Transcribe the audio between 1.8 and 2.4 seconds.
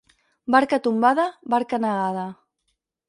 negada.